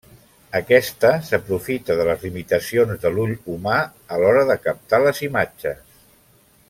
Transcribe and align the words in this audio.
Aquesta 0.59 1.11
s'aprofita 1.27 1.97
de 1.99 2.07
les 2.09 2.25
limitacions 2.29 3.03
de 3.05 3.11
l'ull 3.17 3.35
humà 3.57 3.77
a 4.17 4.19
l'hora 4.23 4.47
de 4.53 4.57
captar 4.65 5.05
les 5.05 5.23
imatges. 5.29 5.85